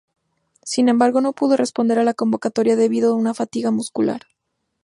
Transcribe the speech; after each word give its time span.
Sin 0.63 0.89
embargo, 0.89 1.21
no 1.21 1.31
pudo 1.33 1.55
responder 1.57 1.99
a 1.99 2.03
la 2.03 2.15
convocatoria 2.15 2.75
debido 2.75 3.11
a 3.11 3.15
una 3.15 3.35
fatiga 3.35 3.69
muscular. 3.69 4.21